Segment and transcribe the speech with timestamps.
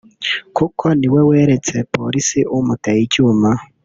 [0.57, 3.49] kuko ni we weretse Polisi umuteye icyuma